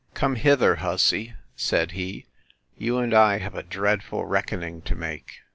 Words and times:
Come 0.15 0.33
hither, 0.33 0.77
hussy! 0.77 1.35
said 1.55 1.91
he: 1.91 2.25
You 2.75 2.97
and 2.97 3.13
I 3.13 3.37
have 3.37 3.53
a 3.53 3.61
dreadful 3.61 4.25
reckoning 4.25 4.81
to 4.81 4.95
make. 4.95 5.41